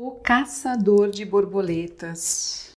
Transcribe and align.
O 0.00 0.12
Caçador 0.12 1.10
de 1.10 1.24
Borboletas. 1.24 2.70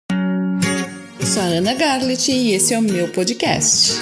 Eu 1.19 1.27
sou 1.27 1.43
a 1.43 1.47
Ana 1.47 1.75
Garlet 1.75 2.31
e 2.31 2.53
esse 2.53 2.73
é 2.73 2.79
o 2.79 2.83
meu 2.83 3.11
podcast. 3.11 3.95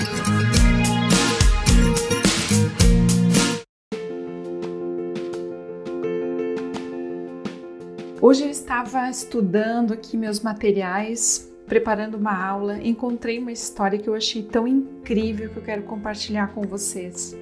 Hoje 8.21 8.43
eu 8.43 8.51
estava 8.51 9.09
estudando 9.09 9.95
aqui 9.95 10.15
meus 10.19 10.41
materiais, 10.41 11.51
preparando 11.67 12.19
uma 12.19 12.39
aula, 12.39 12.79
encontrei 12.83 13.39
uma 13.39 13.51
história 13.51 13.99
que 13.99 14.11
eu 14.11 14.15
achei 14.15 14.43
tão 14.43 14.69
incrível 14.69 15.49
que 15.49 15.57
eu 15.57 15.63
quero 15.63 15.85
compartilhar 15.85 16.49
com 16.49 16.61
vocês. 16.61 17.35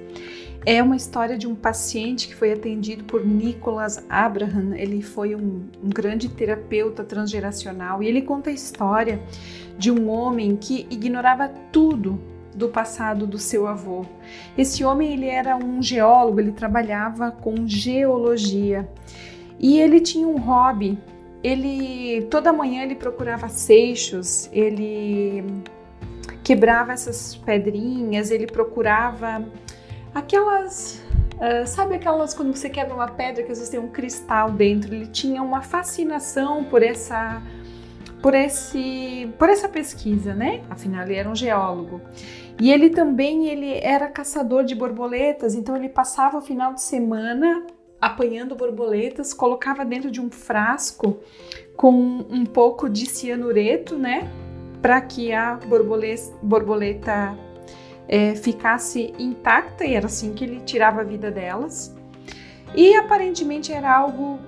É 0.63 0.81
uma 0.81 0.95
história 0.95 1.37
de 1.37 1.47
um 1.47 1.55
paciente 1.55 2.27
que 2.27 2.35
foi 2.35 2.53
atendido 2.53 3.03
por 3.03 3.25
Nicholas 3.25 4.03
Abraham. 4.09 4.75
Ele 4.75 5.01
foi 5.01 5.35
um, 5.35 5.63
um, 5.83 5.89
grande 5.89 6.29
terapeuta 6.29 7.03
transgeracional 7.03 8.01
e 8.01 8.07
ele 8.07 8.21
conta 8.21 8.49
a 8.49 8.53
história 8.53 9.19
de 9.77 9.91
um 9.91 10.09
homem 10.09 10.55
que 10.55 10.87
ignorava 10.89 11.49
tudo 11.71 12.19
do 12.55 12.69
passado 12.69 13.27
do 13.27 13.37
seu 13.37 13.67
avô. 13.67 14.05
Esse 14.57 14.83
homem 14.83 15.13
ele 15.13 15.27
era 15.27 15.55
um 15.57 15.81
geólogo, 15.81 16.39
ele 16.39 16.51
trabalhava 16.51 17.29
com 17.29 17.67
geologia 17.67 18.89
e 19.59 19.79
ele 19.79 19.99
tinha 19.99 20.27
um 20.27 20.37
hobby. 20.37 20.97
Ele 21.43 22.23
toda 22.31 22.51
manhã 22.51 22.83
ele 22.83 22.95
procurava 22.95 23.49
seixos, 23.49 24.49
ele 24.51 25.43
quebrava 26.43 26.93
essas 26.93 27.35
pedrinhas, 27.35 28.31
ele 28.31 28.47
procurava 28.47 29.45
aquelas. 30.15 31.03
Uh, 31.35 31.67
sabe 31.67 31.95
aquelas 31.95 32.33
quando 32.33 32.55
você 32.55 32.69
quebra 32.69 32.95
uma 32.95 33.09
pedra 33.09 33.43
que 33.43 33.51
às 33.51 33.57
vezes 33.57 33.69
tem 33.69 33.79
um 33.79 33.89
cristal 33.89 34.49
dentro? 34.49 34.95
Ele 34.95 35.07
tinha 35.07 35.43
uma 35.43 35.61
fascinação 35.61 36.63
por 36.63 36.81
essa 36.81 37.43
por 38.21 38.33
esse 38.33 39.29
por 39.37 39.49
essa 39.49 39.67
pesquisa, 39.67 40.33
né? 40.33 40.63
Afinal 40.69 41.03
ele 41.03 41.15
era 41.15 41.29
um 41.29 41.35
geólogo. 41.35 42.01
E 42.59 42.71
ele 42.71 42.89
também 42.89 43.47
ele 43.49 43.77
era 43.79 44.07
caçador 44.07 44.63
de 44.63 44.73
borboletas, 44.73 45.53
então 45.55 45.75
ele 45.75 45.89
passava 45.89 46.37
o 46.37 46.41
final 46.41 46.73
de 46.73 46.81
semana 46.81 47.67
apanhando 47.99 48.55
borboletas, 48.55 49.33
colocava 49.33 49.83
dentro 49.83 50.09
de 50.09 50.21
um 50.21 50.29
frasco 50.29 51.17
com 51.75 51.91
um 52.29 52.45
pouco 52.45 52.89
de 52.89 53.05
cianureto, 53.05 53.97
né? 53.97 54.29
Para 54.81 55.01
que 55.01 55.33
a 55.33 55.55
borboleta, 55.55 56.33
borboleta 56.41 57.37
é, 58.07 58.35
ficasse 58.35 59.13
intacta, 59.17 59.85
e 59.85 59.93
era 59.93 60.05
assim 60.05 60.33
que 60.33 60.43
ele 60.43 60.61
tirava 60.61 61.01
a 61.01 61.03
vida 61.03 61.31
delas. 61.31 61.95
E 62.75 62.95
aparentemente 62.95 63.71
era 63.71 63.95
algo 63.95 64.39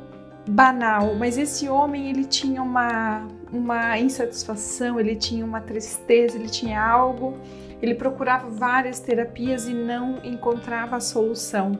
banal, 0.47 1.15
mas 1.15 1.37
esse 1.37 1.67
homem 1.67 2.09
ele 2.09 2.25
tinha 2.25 2.61
uma, 2.61 3.27
uma 3.51 3.97
insatisfação, 3.99 4.99
ele 4.99 5.15
tinha 5.15 5.45
uma 5.45 5.61
tristeza, 5.61 6.37
ele 6.37 6.49
tinha 6.49 6.81
algo 6.81 7.37
ele 7.81 7.93
procurava 7.93 8.49
várias 8.49 8.99
terapias 8.99 9.67
e 9.67 9.73
não 9.73 10.17
encontrava 10.23 10.95
a 10.95 10.99
solução. 10.99 11.77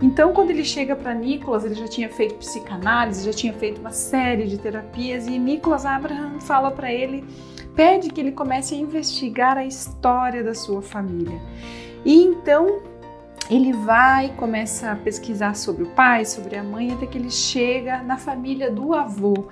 Então, 0.00 0.32
quando 0.32 0.50
ele 0.50 0.64
chega 0.64 0.94
para 0.94 1.12
Nicolas, 1.12 1.64
ele 1.64 1.74
já 1.74 1.88
tinha 1.88 2.08
feito 2.08 2.36
psicanálise, 2.36 3.24
já 3.24 3.32
tinha 3.32 3.52
feito 3.52 3.80
uma 3.80 3.90
série 3.90 4.46
de 4.46 4.58
terapias 4.58 5.26
e 5.26 5.38
Nicolas 5.38 5.84
Abraham 5.84 6.40
fala 6.40 6.70
para 6.70 6.92
ele 6.92 7.24
pede 7.80 8.10
que 8.10 8.20
ele 8.20 8.32
comece 8.32 8.74
a 8.74 8.76
investigar 8.76 9.56
a 9.56 9.64
história 9.64 10.44
da 10.44 10.52
sua 10.52 10.82
família. 10.82 11.40
E 12.04 12.14
então 12.22 12.82
ele 13.48 13.72
vai, 13.72 14.36
começa 14.36 14.92
a 14.92 14.96
pesquisar 14.96 15.56
sobre 15.56 15.84
o 15.84 15.86
pai, 15.86 16.26
sobre 16.26 16.56
a 16.56 16.62
mãe, 16.62 16.92
até 16.92 17.06
que 17.06 17.16
ele 17.16 17.30
chega 17.30 18.02
na 18.02 18.18
família 18.18 18.70
do 18.70 18.92
avô. 18.92 19.48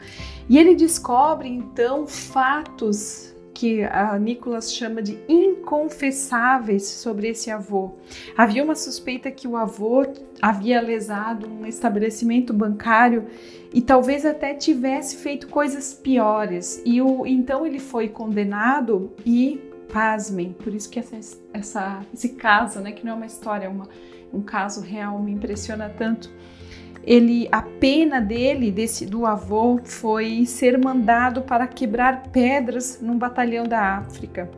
E 0.46 0.58
ele 0.58 0.74
descobre 0.74 1.48
então 1.48 2.06
fatos 2.06 3.34
que 3.58 3.82
a 3.82 4.16
Nicolas 4.16 4.72
chama 4.72 5.02
de 5.02 5.18
inconfessáveis 5.28 6.84
sobre 6.84 7.26
esse 7.26 7.50
avô. 7.50 7.90
Havia 8.36 8.62
uma 8.62 8.76
suspeita 8.76 9.32
que 9.32 9.48
o 9.48 9.56
avô 9.56 10.06
havia 10.40 10.80
lesado 10.80 11.48
um 11.48 11.66
estabelecimento 11.66 12.54
bancário 12.54 13.26
e 13.74 13.82
talvez 13.82 14.24
até 14.24 14.54
tivesse 14.54 15.16
feito 15.16 15.48
coisas 15.48 15.92
piores. 15.92 16.80
E 16.84 17.02
o, 17.02 17.26
então 17.26 17.66
ele 17.66 17.80
foi 17.80 18.08
condenado 18.08 19.12
e, 19.26 19.60
pasmem, 19.92 20.52
por 20.52 20.72
isso 20.72 20.88
que 20.88 21.00
essa, 21.00 21.18
essa, 21.52 22.06
esse 22.14 22.28
caso, 22.34 22.78
né, 22.78 22.92
que 22.92 23.04
não 23.04 23.14
é 23.14 23.16
uma 23.16 23.26
história, 23.26 23.66
é 23.66 23.68
uma, 23.68 23.88
um 24.32 24.40
caso 24.40 24.82
real, 24.82 25.20
me 25.20 25.32
impressiona 25.32 25.88
tanto 25.88 26.30
ele 27.04 27.48
a 27.50 27.62
pena 27.62 28.20
dele 28.20 28.70
desse 28.70 29.06
do 29.06 29.24
avô 29.24 29.80
foi 29.82 30.44
ser 30.44 30.78
mandado 30.78 31.42
para 31.42 31.66
quebrar 31.66 32.24
pedras 32.24 33.00
num 33.00 33.16
batalhão 33.16 33.64
da 33.64 33.96
África. 33.96 34.50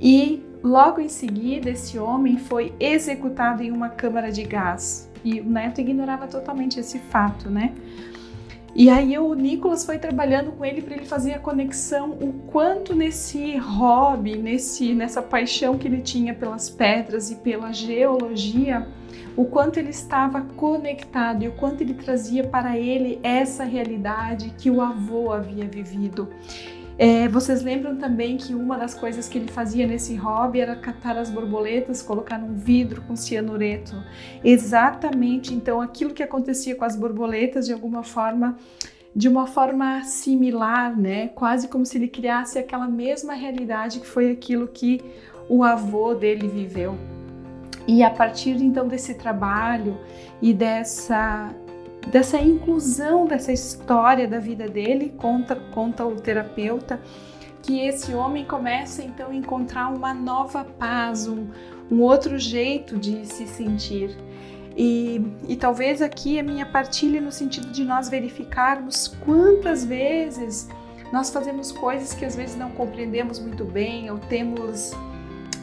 E 0.00 0.42
logo 0.62 1.00
em 1.00 1.08
seguida 1.08 1.70
esse 1.70 1.98
homem 1.98 2.36
foi 2.36 2.74
executado 2.78 3.62
em 3.62 3.70
uma 3.70 3.88
câmara 3.88 4.30
de 4.30 4.42
gás. 4.44 5.10
E 5.24 5.40
o 5.40 5.48
neto 5.48 5.80
ignorava 5.80 6.26
totalmente 6.28 6.78
esse 6.78 6.98
fato, 6.98 7.50
né? 7.50 7.74
E 8.74 8.88
aí 8.90 9.18
o 9.18 9.34
Nicolas 9.34 9.84
foi 9.84 9.98
trabalhando 9.98 10.52
com 10.52 10.64
ele 10.64 10.82
para 10.82 10.94
ele 10.94 11.06
fazer 11.06 11.32
a 11.32 11.38
conexão, 11.38 12.10
o 12.10 12.32
quanto 12.46 12.94
nesse 12.94 13.56
hobby, 13.56 14.36
nesse 14.36 14.94
nessa 14.94 15.22
paixão 15.22 15.76
que 15.76 15.88
ele 15.88 16.00
tinha 16.00 16.34
pelas 16.34 16.68
pedras 16.70 17.30
e 17.30 17.36
pela 17.36 17.72
geologia, 17.72 18.86
o 19.38 19.44
quanto 19.44 19.78
ele 19.78 19.90
estava 19.90 20.40
conectado 20.40 21.44
e 21.44 21.48
o 21.48 21.52
quanto 21.52 21.80
ele 21.80 21.94
trazia 21.94 22.42
para 22.42 22.76
ele 22.76 23.20
essa 23.22 23.62
realidade 23.62 24.52
que 24.58 24.68
o 24.68 24.80
avô 24.80 25.32
havia 25.32 25.64
vivido. 25.64 26.28
É, 26.98 27.28
vocês 27.28 27.62
lembram 27.62 27.94
também 27.94 28.36
que 28.36 28.52
uma 28.52 28.76
das 28.76 28.94
coisas 28.94 29.28
que 29.28 29.38
ele 29.38 29.46
fazia 29.46 29.86
nesse 29.86 30.16
hobby 30.16 30.58
era 30.58 30.74
catar 30.74 31.16
as 31.16 31.30
borboletas, 31.30 32.02
colocar 32.02 32.36
num 32.36 32.54
vidro 32.56 33.00
com 33.02 33.14
cianureto. 33.14 33.94
Exatamente, 34.42 35.54
então, 35.54 35.80
aquilo 35.80 36.12
que 36.12 36.24
acontecia 36.24 36.74
com 36.74 36.84
as 36.84 36.96
borboletas, 36.96 37.66
de 37.66 37.72
alguma 37.72 38.02
forma, 38.02 38.56
de 39.14 39.28
uma 39.28 39.46
forma 39.46 40.02
similar, 40.02 40.98
né? 40.98 41.28
Quase 41.28 41.68
como 41.68 41.86
se 41.86 41.96
ele 41.96 42.08
criasse 42.08 42.58
aquela 42.58 42.88
mesma 42.88 43.34
realidade 43.34 44.00
que 44.00 44.06
foi 44.06 44.32
aquilo 44.32 44.66
que 44.66 45.00
o 45.48 45.62
avô 45.62 46.12
dele 46.12 46.48
viveu. 46.48 46.98
E 47.88 48.02
a 48.02 48.10
partir 48.10 48.62
então 48.62 48.86
desse 48.86 49.14
trabalho 49.14 49.98
e 50.42 50.52
dessa 50.52 51.50
dessa 52.06 52.38
inclusão 52.38 53.26
dessa 53.26 53.52
história 53.52 54.26
da 54.26 54.38
vida 54.38 54.68
dele, 54.68 55.12
conta, 55.16 55.56
conta 55.56 56.06
o 56.06 56.16
terapeuta, 56.16 57.00
que 57.62 57.80
esse 57.80 58.14
homem 58.14 58.44
começa 58.44 59.02
então 59.02 59.30
a 59.30 59.34
encontrar 59.34 59.88
uma 59.88 60.14
nova 60.14 60.64
paz, 60.64 61.26
um, 61.26 61.48
um 61.90 62.00
outro 62.00 62.38
jeito 62.38 62.96
de 62.96 63.26
se 63.26 63.46
sentir. 63.46 64.16
E, 64.76 65.20
e 65.48 65.56
talvez 65.56 66.00
aqui 66.00 66.38
a 66.38 66.42
minha 66.42 66.64
partilha 66.64 67.20
no 67.20 67.32
sentido 67.32 67.70
de 67.70 67.84
nós 67.84 68.08
verificarmos 68.08 69.08
quantas 69.08 69.84
vezes 69.84 70.68
nós 71.12 71.30
fazemos 71.30 71.72
coisas 71.72 72.14
que 72.14 72.24
às 72.24 72.36
vezes 72.36 72.56
não 72.56 72.70
compreendemos 72.70 73.38
muito 73.38 73.64
bem 73.64 74.10
ou 74.10 74.18
temos 74.18 74.92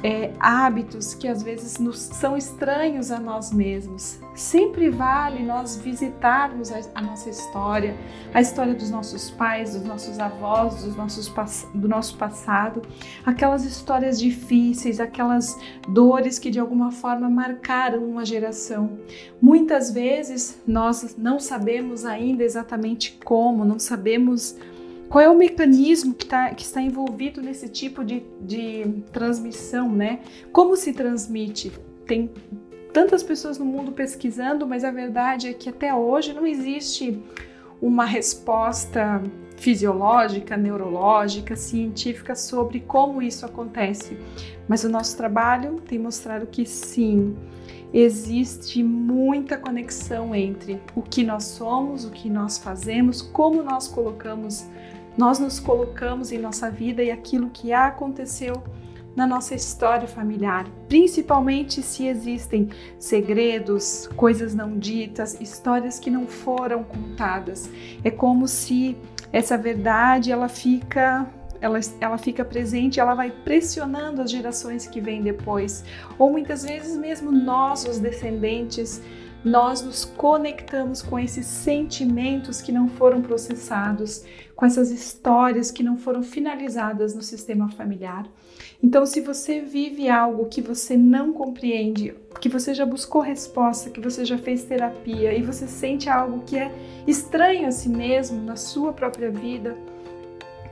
é, 0.03 0.31
hábitos 0.39 1.13
que 1.13 1.28
às 1.28 1.41
vezes 1.41 1.78
nos, 1.78 2.00
são 2.00 2.38
estranhos 2.38 3.11
a 3.11 3.19
nós 3.19 3.51
mesmos. 3.51 4.19
Sempre 4.35 4.89
vale 4.89 5.44
nós 5.44 5.78
visitarmos 5.78 6.72
a, 6.72 6.79
a, 6.94 7.01
nossa 7.01 7.29
história, 7.29 7.95
a 8.33 8.41
história 8.41 8.73
dos 8.73 8.89
nossos 8.89 9.31
pais, 9.31 9.73
dos 9.73 9.83
nossos 9.83 10.19
avós, 10.19 10.83
dos 10.83 10.95
nossos, 10.95 11.31
do 11.73 11.88
nosso 11.88 12.17
passado, 12.17 12.81
aquelas 13.25 13.63
histórias 13.66 14.19
difíceis, 14.19 15.00
aquelas 15.00 15.57
dores 15.88 16.38
que 16.38 16.51
de 16.51 16.59
alguma 16.59 16.91
forma 16.91 17.29
marcaram 17.29 18.03
uma 18.03 18.25
geração. 18.25 19.00
Muitas 19.41 19.91
vezes 19.91 20.62
nós 20.67 21.16
não 21.17 21.39
sabemos 21.39 22.06
ainda 22.06 22.44
exatamente 22.44 23.17
como, 23.23 23.63
não 23.63 23.79
sabemos 23.79 24.57
qual 25.10 25.24
é 25.24 25.30
o 25.30 25.38
mecanismo 25.38 26.13
que, 26.13 26.25
tá, 26.25 26.54
que 26.54 26.63
está 26.63 26.81
envolvido 26.81 27.42
nesse 27.42 27.69
tipo 27.69 28.04
de, 28.04 28.24
de 28.42 29.04
transmissão, 29.12 29.92
né? 29.92 30.19
Como 30.52 30.75
se 30.75 30.94
transmite? 30.94 31.72
Tem 32.06 32.31
tantas 32.92 33.24
pessoas 33.24 33.57
no 33.57 33.66
mundo 33.66 33.92
pesquisando, 33.92 34.66
mas 34.66 34.84
a 34.84 34.92
verdade 34.92 35.50
é 35.50 35.54
que 35.54 35.69
até 35.69 35.94
hoje 35.94 36.34
não 36.34 36.46
existe 36.48 37.22
uma 37.81 38.06
resposta 38.06 39.22
fisiológica, 39.57 40.57
neurológica, 40.57 41.56
científica 41.56 42.36
sobre 42.36 42.80
como 42.81 43.22
isso 43.22 43.45
acontece. 43.45 44.18
Mas 44.68 44.83
o 44.83 44.89
nosso 44.89 45.16
trabalho 45.16 45.80
tem 45.81 45.98
mostrado 45.98 46.45
que 46.48 46.66
sim, 46.66 47.36
existe 47.94 48.83
muita 48.83 49.57
conexão 49.57 50.36
entre 50.36 50.81
o 50.95 51.01
que 51.01 51.24
nós 51.24 51.45
somos, 51.45 52.06
o 52.06 52.12
que 52.12 52.30
nós 52.30 52.57
fazemos, 52.57 53.22
como 53.22 53.63
nós 53.63 53.88
colocamos 53.88 54.68
nós 55.18 55.39
nos 55.39 55.60
colocamos 55.60 56.31
em 56.31 56.38
nossa 56.38 56.69
vida 56.69 57.01
e 57.01 57.10
aquilo 57.10 57.50
que 57.50 57.72
aconteceu 57.72 58.62
na 59.15 59.25
nossa 59.25 59.56
história 59.56 60.07
familiar, 60.07 60.67
principalmente 60.89 61.81
se 61.81 62.06
existem 62.06 62.69
segredos, 63.00 64.07
coisas 64.15 64.53
não 64.53 64.77
ditas, 64.77 65.39
histórias 65.39 65.97
que 65.97 66.12
não 66.12 66.27
foram 66.27 66.83
contadas. 66.83 67.69
É 68.03 68.12
como 68.12 68.47
se 68.47 68.97
essa 69.31 69.57
verdade 69.57 70.31
ela 70.31 70.50
fica 70.50 71.27
ela, 71.62 71.79
ela 72.00 72.17
fica 72.17 72.44
presente, 72.45 73.00
ela 73.00 73.15
vai 73.15 73.31
pressionando 73.31 74.21
as 74.21 74.29
gerações 74.29 74.85
que 74.85 75.01
vêm 75.01 75.21
depois. 75.21 75.83
Ou 76.17 76.31
muitas 76.31 76.63
vezes 76.63 76.95
mesmo 76.97 77.31
nós, 77.31 77.85
os 77.85 77.97
descendentes, 77.97 79.01
nós 79.45 79.83
nos 79.83 80.03
conectamos 80.03 81.03
com 81.03 81.19
esses 81.19 81.45
sentimentos 81.45 82.63
que 82.63 82.71
não 82.71 82.89
foram 82.89 83.21
processados, 83.21 84.25
com 84.56 84.65
essas 84.65 84.89
histórias 84.89 85.69
que 85.69 85.83
não 85.83 85.97
foram 85.97 86.24
finalizadas 86.24 87.13
no 87.13 87.21
sistema 87.21 87.69
familiar. 87.69 88.27
Então, 88.81 89.06
se 89.06 89.21
você 89.21 89.62
vive 89.62 90.09
algo 90.09 90.47
que 90.47 90.62
você 90.62 90.97
não 90.97 91.31
compreende, 91.31 92.15
que 92.42 92.50
você 92.50 92.74
já 92.74 92.88
buscou 92.88 93.21
resposta, 93.21 93.92
que 93.92 94.01
você 94.01 94.25
já 94.25 94.38
fez 94.38 94.63
terapia 94.63 95.38
e 95.38 95.44
você 95.44 95.68
sente 95.68 96.09
algo 96.09 96.41
que 96.44 96.57
é 96.57 96.74
estranho 97.06 97.68
a 97.68 97.71
si 97.71 97.88
mesmo 97.88 98.41
na 98.41 98.56
sua 98.56 98.94
própria 98.94 99.30
vida, 99.30 99.77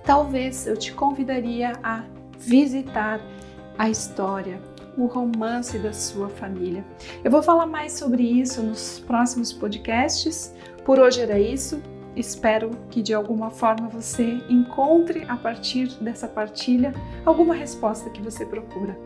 talvez 0.04 0.66
eu 0.66 0.76
te 0.76 0.92
convidaria 0.94 1.74
a 1.84 2.04
visitar 2.40 3.22
a 3.78 3.88
história, 3.88 4.60
o 4.98 5.06
romance 5.06 5.78
da 5.80 5.94
sua 5.94 6.30
família. 6.30 6.84
Eu 7.24 7.32
vou 7.32 7.42
falar 7.42 7.66
mais 7.66 7.94
sobre 7.94 8.24
isso 8.24 8.62
nos 8.62 9.00
próximos 9.00 9.52
podcasts. 9.52 10.54
Por 10.86 11.00
hoje 11.00 11.22
era 11.22 11.40
isso. 11.40 11.82
Espero 12.16 12.70
que 12.90 13.02
de 13.02 13.14
alguma 13.14 13.50
forma 13.50 13.90
você 13.90 14.40
encontre 14.50 15.26
a 15.28 15.36
partir 15.36 15.88
dessa 16.02 16.28
partilha 16.28 16.94
alguma 17.26 17.56
resposta 17.56 18.10
que 18.12 18.22
você 18.22 18.46
procura. 18.46 18.98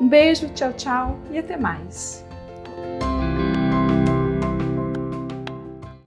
Um 0.00 0.08
beijo, 0.08 0.48
tchau, 0.50 0.72
tchau 0.72 1.18
e 1.30 1.38
até 1.38 1.56
mais. 1.56 2.25